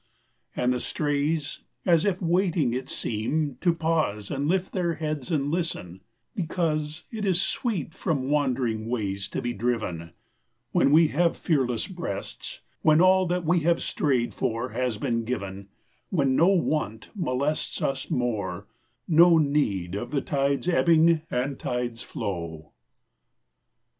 [0.55, 5.51] And the strays as if waiting it seem to pause And lift their heads and
[5.51, 6.01] listen
[6.33, 10.13] because It is sweet from wandering ways to be driven,
[10.71, 15.69] When we have fearless breasts, When all that we strayed for has been given,
[16.09, 18.65] When no want molests Us more
[19.07, 22.71] no need of the tide's ebbing And tide's flow.